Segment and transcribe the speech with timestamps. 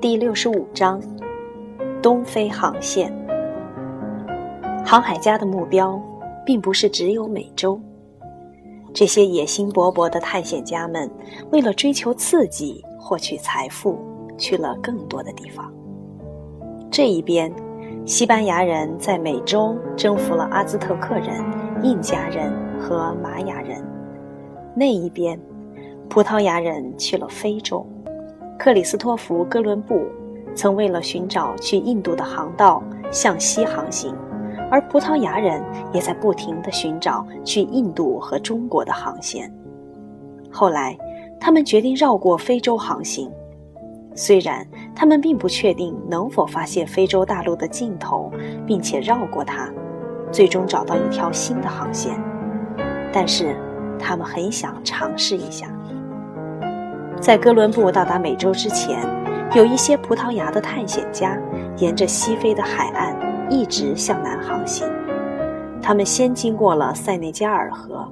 [0.00, 0.98] 第六十五章：
[2.00, 3.14] 东非航线。
[4.82, 6.00] 航海家的目标，
[6.46, 7.78] 并不是只有美洲。
[8.94, 11.10] 这些野心勃勃的探险家们，
[11.52, 13.98] 为了追求刺激、获取财富，
[14.38, 15.70] 去了更多的地方。
[16.90, 17.52] 这一边，
[18.06, 21.44] 西班牙人在美洲征服了阿兹特克人、
[21.82, 23.82] 印加人和玛雅人；
[24.74, 25.38] 那一边，
[26.08, 27.86] 葡萄牙人去了非洲。
[28.62, 30.02] 克里斯托弗·哥伦布
[30.54, 34.14] 曾为了寻找去印度的航道向西航行。
[34.70, 39.50] 而葡萄牙人也在不停地寻找去印度和中国的航线。
[40.50, 40.94] 后来，
[41.40, 43.32] 他们决定绕过非洲航行。
[44.14, 48.30] 虽然他们并不确定能否发现非洲大陆的尽头，
[48.66, 49.72] 并且绕过它，
[50.30, 52.22] 最终找到一条新的航线，
[53.10, 53.56] 但是
[53.98, 55.66] 他们很想尝试一下。
[57.20, 58.98] 在哥伦布到达美洲之前，
[59.54, 61.38] 有一些葡萄牙的探险家
[61.76, 63.14] 沿着西非的海岸。
[63.52, 64.88] 一直向南航行，
[65.82, 68.08] 他们先经过了塞内加尔河，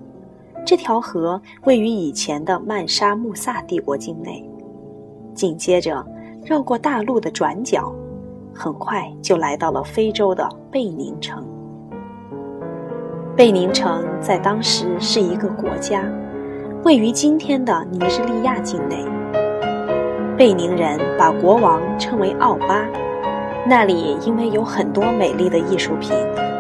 [0.66, 4.44] 这条河位于以前的曼沙穆萨帝国境内。
[5.34, 6.04] 紧接着，
[6.44, 7.94] 绕过大陆的转角，
[8.52, 11.46] 很快就来到了非洲的贝宁城。
[13.36, 16.02] 贝宁城在当时是一个国家，
[16.84, 19.04] 位于今天的尼日利亚境内。
[20.36, 22.86] 贝宁人把国王称为奥巴。
[23.66, 26.16] 那里因为有很多美丽的艺术品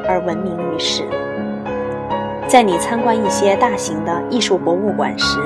[0.06, 1.04] 而闻名于世。
[2.48, 5.38] 在你参观一些大型的艺术博物馆时，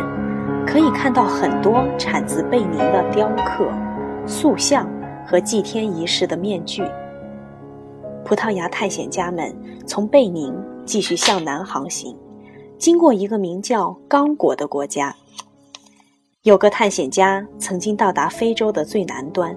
[0.67, 3.67] 可以看到很多产自贝宁的雕刻、
[4.27, 4.89] 塑像
[5.27, 6.83] 和祭天仪式的面具。
[8.25, 9.55] 葡萄牙探险家们
[9.87, 12.17] 从贝宁继续向南航行，
[12.83, 15.15] 经过一个名叫刚果的国家。
[16.43, 19.57] 有个探险家曾经到达非洲的最南端。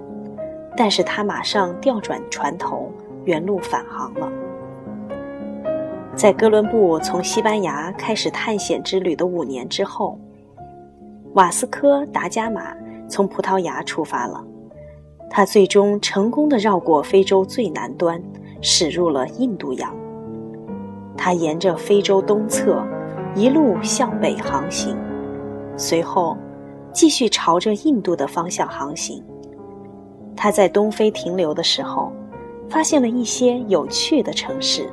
[0.76, 2.88] 但是他马上调转船头，
[3.24, 4.30] 原路返航了。
[6.14, 10.16] 在哥伦布从西班牙开始探险之旅的五年之后，
[11.32, 12.76] 瓦斯科·达伽马
[13.08, 14.44] 从葡萄牙出发了。
[15.28, 18.22] 他最终成功的绕过非洲最南端，
[18.60, 19.92] 驶入了印度洋。
[21.16, 22.86] 他沿着非洲东侧
[23.36, 24.96] 一路向北航行，
[25.76, 26.38] 随后
[26.90, 29.22] 继续朝着印度的方向航行。
[30.34, 32.10] 他在东非停留的时候，
[32.66, 34.88] 发现了一些有趣的城市。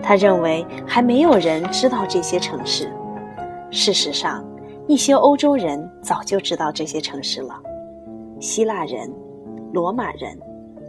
[0.00, 2.88] 他认为还没有人知道这些城市。
[3.72, 4.44] 事实上，
[4.86, 7.60] 一些欧洲人早就知道这些城市了。
[8.38, 9.12] 希腊人、
[9.72, 10.38] 罗马人、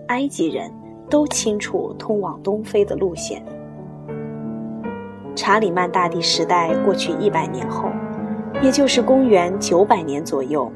[0.10, 0.72] 埃及人
[1.10, 3.44] 都清楚通往东非的路线。
[5.40, 7.88] 查理曼大帝时代过去一百年后，
[8.62, 10.70] 也就是公元九百年左右。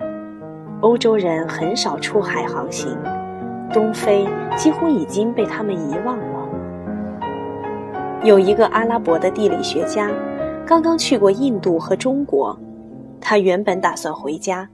[0.80, 2.98] 欧洲人很少出海航行，
[3.74, 4.26] 东非
[4.56, 6.50] 几乎已经被他们遗忘了。
[8.24, 10.10] 有一个阿拉伯的地理学家，
[10.66, 12.58] 刚刚去过印度和中国，
[13.20, 14.66] 他原本打算回家，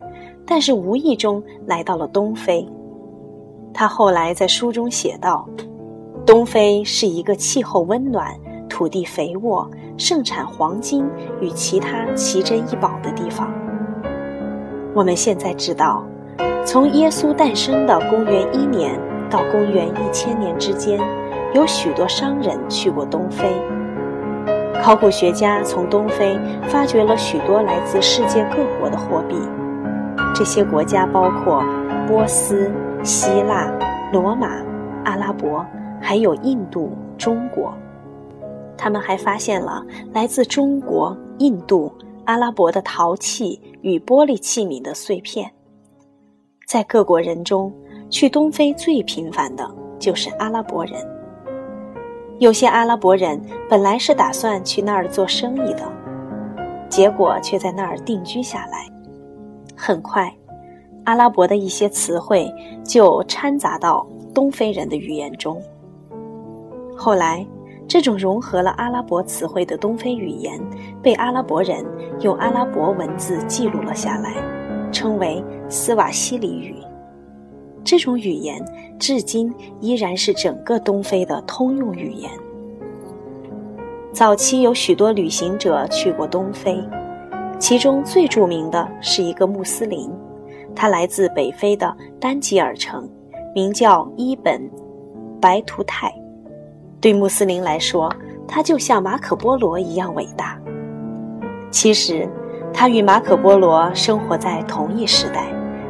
[0.46, 2.64] 但是无意中来到了东非。
[3.74, 5.50] 他后来在书中写道
[6.28, 8.36] ：“东非是一个气候温暖、
[8.80, 11.06] 土地肥沃、盛产黄金
[11.42, 13.52] 与其他奇珍异宝的地方。”
[14.96, 16.02] 我们现在知道，
[16.66, 18.98] 从耶稣诞生的公元一年
[19.30, 20.98] 到公元一千年之间，
[21.54, 23.50] 有许多商人去过东非。
[24.82, 26.40] 考古学家从东非
[26.70, 29.36] 发掘了许多来自世界各国的货币，
[30.34, 31.62] 这些国家包括
[32.08, 32.72] 波斯、
[33.04, 33.70] 希腊、
[34.14, 34.48] 罗马、
[35.04, 35.66] 阿拉伯，
[36.00, 37.74] 还有印度、中国。
[38.82, 41.92] 他们还发现了来自中国、印度。
[42.26, 45.52] 阿拉伯的陶器与玻璃器皿的碎片，
[46.68, 47.74] 在各国人中，
[48.08, 50.94] 去东非最频繁的就是阿拉伯人。
[52.38, 55.92] 有些阿拉伯人本来是打算去那儿做生意的，
[56.88, 58.86] 结果却在那儿定居下来。
[59.76, 60.32] 很快，
[61.06, 62.48] 阿拉伯的一些词汇
[62.84, 64.06] 就掺杂到
[64.36, 65.60] 东非人的语言中。
[66.96, 67.44] 后来。
[67.90, 70.62] 这种融合了阿拉伯词汇的东非语言，
[71.02, 71.84] 被阿拉伯人
[72.22, 74.36] 用阿拉伯文字记录了下来，
[74.92, 76.76] 称为斯瓦希里语。
[77.84, 78.64] 这种语言
[79.00, 82.30] 至今依然是整个东非的通用语言。
[84.14, 86.80] 早期有许多旅行者去过东非，
[87.58, 90.12] 其中最著名的是一个穆斯林，
[90.76, 93.10] 他来自北非的丹吉尔城，
[93.56, 94.62] 名叫伊本·
[95.40, 96.14] 白图泰。
[97.02, 98.14] 对穆斯林来说，
[98.48, 100.60] 他就像马可·波罗一样伟大。
[101.72, 102.28] 其实，
[102.74, 105.46] 他与马可·波罗生活在同一时代，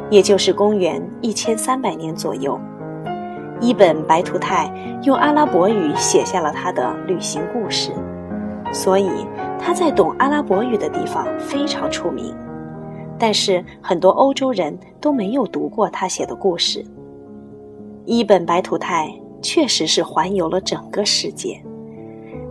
[0.10, 2.60] 也就是公元一千三百年左右。
[3.62, 4.72] 伊本白图泰
[5.04, 7.92] 用阿拉伯语写下了他的旅行故事，
[8.72, 9.10] 所以
[9.60, 12.34] 他在懂阿拉伯语的地方非常出名。
[13.18, 16.86] 但是很多欧洲人都没有读过他写的故事。
[18.06, 21.62] 伊本白图泰确实是环游了整个世界。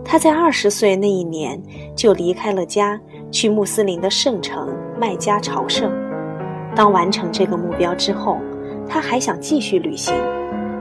[0.03, 1.61] 他在二十岁那一年
[1.95, 2.99] 就离开了家，
[3.31, 4.69] 去穆斯林的圣城
[4.99, 5.91] 麦加朝圣。
[6.75, 8.37] 当完成这个目标之后，
[8.87, 10.15] 他还想继续旅行，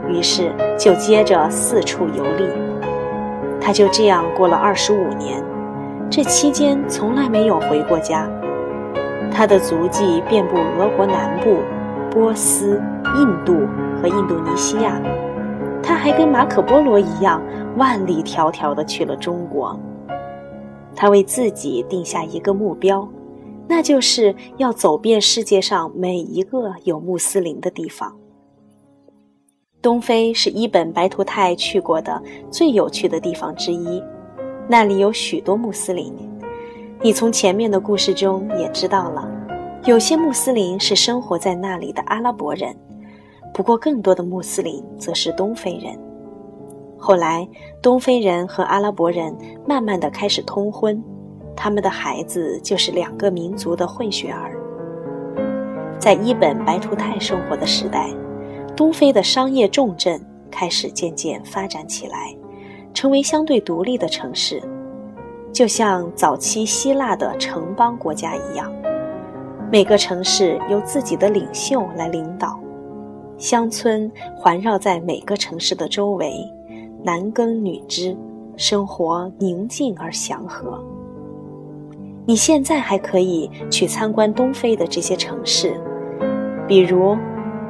[0.08, 2.44] 于是就接着四处游历。
[3.60, 5.42] 他就这样过了二十五年，
[6.08, 8.30] 这期间从来没有回过家。
[9.30, 11.58] 他的足迹遍布俄国南部、
[12.10, 12.80] 波斯、
[13.18, 13.52] 印度
[14.00, 14.98] 和印度尼西亚。
[15.98, 17.42] 还跟马可·波罗一样，
[17.76, 19.78] 万里迢迢地去了中国。
[20.94, 23.06] 他为自己定下一个目标，
[23.68, 28.16] 那就是要走遍世界上每一个有穆斯林的地方。
[29.80, 34.02] 东非是伊本·白图泰去过的最有趣的地方之一，
[34.68, 36.12] 那里有许多穆斯林。
[37.00, 39.28] 你从前面的故事中也知道了，
[39.84, 42.74] 有些穆斯林是生活在那里的阿拉伯人，
[43.58, 45.92] 不过更多的穆斯林则是东非人。
[46.96, 47.44] 后来，
[47.82, 51.02] 东非人和阿拉伯人慢慢的开始通婚，
[51.56, 54.56] 他们的孩子就是两个民族的混血儿。
[55.98, 58.08] 在伊本白图泰生活的时代，
[58.76, 62.32] 东非的商业重镇开始渐渐发展起来，
[62.94, 64.62] 成为相对独立的城市。
[65.52, 68.72] 就像早期希腊的城邦国家一样，
[69.68, 72.60] 每个城市由自己的领袖来领导，
[73.38, 76.44] 乡村环绕在每个城市的周围，
[77.04, 78.16] 男耕女织，
[78.56, 80.84] 生活宁静而祥和。
[82.26, 85.80] 你现在还可以去参观东非的这些城市，
[86.66, 87.16] 比如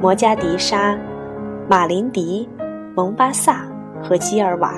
[0.01, 0.97] 摩加迪沙、
[1.69, 2.49] 马林迪、
[2.95, 3.67] 蒙巴萨
[4.01, 4.73] 和基尔瓦。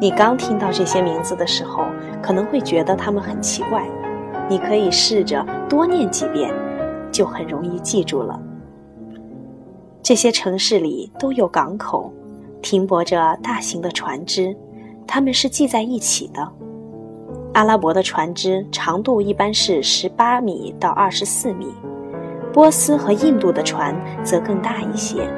[0.00, 1.82] 你刚听到这些名字的时候，
[2.22, 3.84] 可能会觉得他们很奇怪。
[4.48, 6.54] 你可以试着多念几遍，
[7.10, 8.40] 就很容易记住了。
[10.02, 12.12] 这些城市里都有港口，
[12.62, 14.56] 停泊着大型的船只，
[15.06, 16.48] 它们是系在一起的。
[17.52, 21.66] 阿拉伯的船只长度一般是十八米到二十四米，
[22.52, 23.94] 波斯和印度的船
[24.24, 25.28] 则更大一些。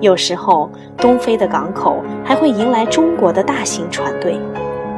[0.00, 4.38] 有时候，东非的港口还会迎来中国的大型船队，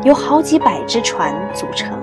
[0.05, 1.97] 由好几百只船组成。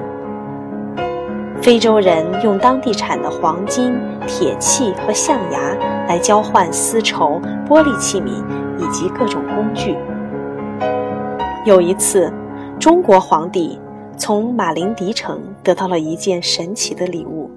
[1.62, 3.98] 非洲人用当地产的黄金、
[4.28, 5.76] 铁器和象牙
[6.08, 8.44] 来交换丝绸、玻璃器皿
[8.78, 9.96] 以及各种工具。
[11.66, 12.32] 有一次，
[12.80, 13.80] 中国皇帝
[14.18, 17.50] 从马林迪城得到了一件神奇的礼物，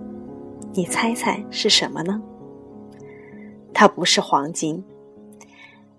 [0.72, 2.20] 你猜猜是什么呢？
[3.74, 4.82] 它不是黄金。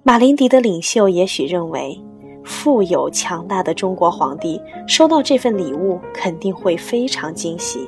[0.01, 2.01] 马林迪的领袖也许认为，
[2.43, 7.87] 富有强大的中国皇帝收到这份礼物肯定会非常惊喜。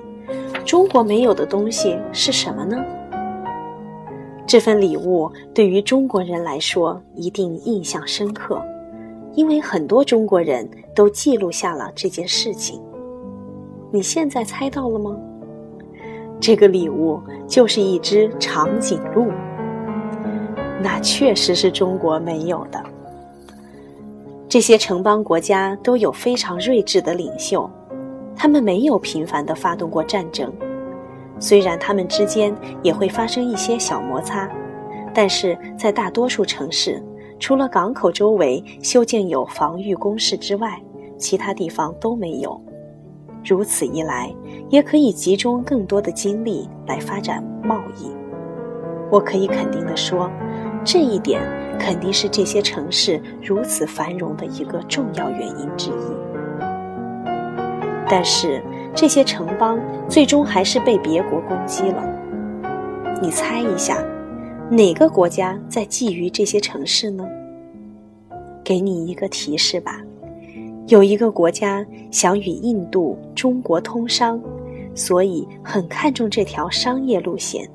[0.64, 2.78] 中国没有的东西是什么呢？
[4.52, 8.62] 这份礼物对于中国人来说一定印象深刻，
[9.34, 12.82] 因为很多中国人都记录下了这件事情。
[13.94, 15.18] 你现在猜到了吗？
[16.38, 17.18] 这个礼物
[17.48, 19.28] 就是一只长颈鹿。
[20.84, 22.84] 那确实是中国没有的。
[24.50, 27.70] 这些城邦国家都有非常睿智的领袖，
[28.36, 30.52] 他们没有频繁地发动过战争。
[31.42, 34.48] 虽然他们之间也会发生一些小摩擦，
[35.14, 37.04] 但是在大多数城市，
[37.40, 40.80] 除了港口周围修建有防御工事之外，
[41.18, 42.62] 其他地方都没有。
[43.44, 44.32] 如此一来，
[44.70, 48.12] 也可以集中更多的精力来发展贸易。
[49.10, 50.32] 我可以肯定地说。
[50.84, 51.40] 这一点
[51.78, 56.64] 肯定是这些城市如此繁荣的一个重要原因之一。
[58.10, 62.04] 但是这些城邦最终还是被别国攻击了。
[63.22, 63.98] 你猜一下，
[64.70, 67.26] 哪个国家在觊觎这些城市呢？
[68.64, 70.00] 给你一个提示吧，
[70.88, 74.40] 有一个国家想与印度、中国通商，
[74.94, 77.68] 所以很看重这条商业路线。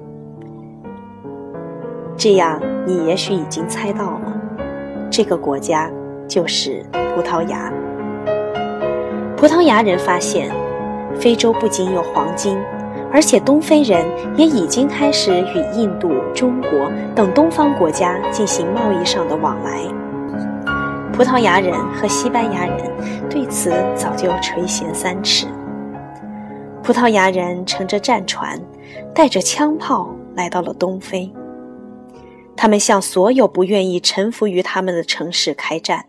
[2.17, 4.41] 这样，你也许已经猜到了，
[5.11, 5.91] 这个国家
[6.29, 7.73] 就是葡萄牙。
[9.37, 10.51] 葡萄牙人发现，
[11.21, 12.59] 非洲不仅有黄金，
[13.13, 14.05] 而且东非人
[14.37, 19.81] 也已经开始与印度、中国等东方国家进行贸易上的往来。
[21.13, 22.79] 葡萄牙人和西班牙人
[23.31, 25.47] 对此早就垂涎三尺。
[26.83, 28.61] 葡萄牙人乘着战船，
[29.15, 31.33] 带着枪炮来到了东非。
[32.55, 36.05] 他们向所有不愿意臣服于他们的城市开战，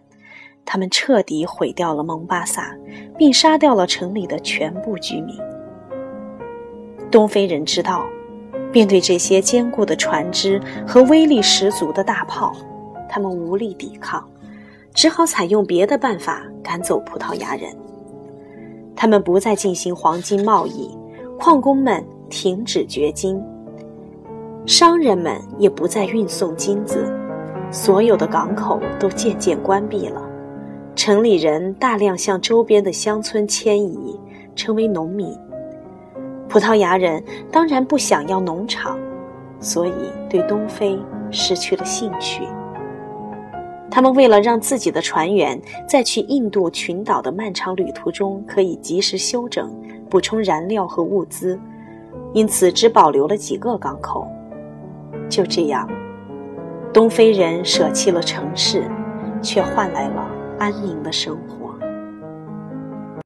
[0.69, 2.75] 他们彻底毁掉了蒙巴萨，
[3.17, 5.33] 并杀掉了城里的全部居民。
[7.09, 8.05] 东非人知道，
[8.74, 12.53] 面对这些坚固的船只和威力十足的大炮，
[13.07, 14.21] 他们无力抵抗，
[14.93, 17.74] 只好采用别的办法赶走葡萄牙人。
[18.93, 20.91] 他们不再进行黄金贸易，
[21.39, 23.41] 矿工们停止掘金。
[24.65, 27.09] 商人们也不再运送金子，
[27.71, 30.26] 所有的港口都渐渐关闭了。
[30.98, 34.20] 城里人大量向周边的乡村迁移，
[34.56, 35.32] 成为农民。
[36.50, 38.98] 葡萄牙人当然不想要农场，
[39.60, 39.94] 所以
[40.27, 40.98] 对东非
[41.30, 42.42] 失去了兴趣。
[43.92, 49.72] 他们为了让自己的船员在去印度群岛的漫长旅途中可以及时休整、
[50.10, 51.60] 补充燃料和物资，
[52.34, 54.27] 因此只保留了几个港口。
[55.30, 55.88] 就这样，
[56.92, 58.89] 东非人舍弃了城市，
[59.44, 60.27] 却换来了
[60.59, 61.56] 安宁的生活。